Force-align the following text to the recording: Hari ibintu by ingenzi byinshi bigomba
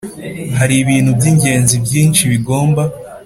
Hari 0.57 0.75
ibintu 0.83 1.11
by 1.17 1.25
ingenzi 1.31 1.75
byinshi 1.85 2.21
bigomba 2.31 2.83